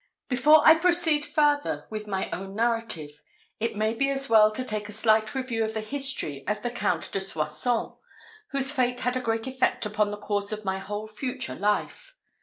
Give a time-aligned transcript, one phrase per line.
[0.29, 3.21] Before I proceed farther with my own narrative,
[3.59, 6.71] it may be as well to take a slight review of the history of the
[6.71, 7.91] Count de Soissons,
[8.49, 12.15] whose fate had a great effect upon the course of my whole future life.